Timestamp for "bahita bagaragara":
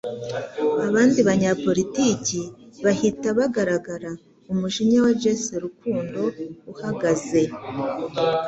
2.85-4.11